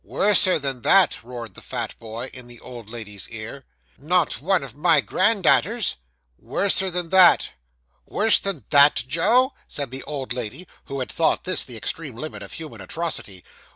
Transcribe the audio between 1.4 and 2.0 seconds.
the fat